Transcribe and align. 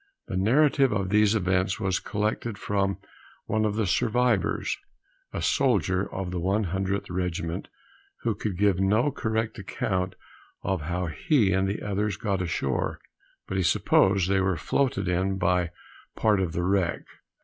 The 0.25 0.35
narrative 0.35 0.91
of 0.91 1.09
these 1.09 1.35
events 1.35 1.79
was 1.79 1.99
collected 1.99 2.57
from 2.57 2.97
one 3.45 3.65
of 3.65 3.75
the 3.75 3.85
survivors, 3.85 4.75
a 5.31 5.43
soldier 5.43 6.11
of 6.11 6.31
the 6.31 6.39
100th 6.41 7.05
regiment, 7.11 7.67
who 8.21 8.33
could 8.33 8.57
give 8.57 8.79
no 8.79 9.11
correct 9.11 9.59
account 9.59 10.15
of 10.63 10.81
how 10.81 11.05
he 11.05 11.53
and 11.53 11.67
the 11.69 11.83
others 11.83 12.17
got 12.17 12.41
ashore, 12.41 12.97
but 13.47 13.57
he 13.57 13.61
supposed 13.63 14.27
they 14.27 14.41
were 14.41 14.57
floated 14.57 15.07
in 15.07 15.37
by 15.37 15.69
part 16.15 16.39
of 16.39 16.53
the 16.53 16.63
wreck. 16.63 17.03